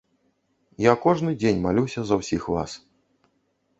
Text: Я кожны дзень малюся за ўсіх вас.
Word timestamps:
Я 0.83 0.93
кожны 1.03 1.35
дзень 1.43 1.63
малюся 1.67 2.01
за 2.13 2.21
ўсіх 2.23 2.51
вас. 2.55 2.71